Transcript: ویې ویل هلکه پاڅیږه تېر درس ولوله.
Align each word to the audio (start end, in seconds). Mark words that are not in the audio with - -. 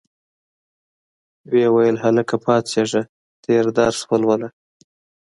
ویې 1.51 1.67
ویل 1.75 1.97
هلکه 2.05 2.35
پاڅیږه 2.43 3.01
تېر 3.43 3.65
درس 3.77 3.99
ولوله. 4.09 4.47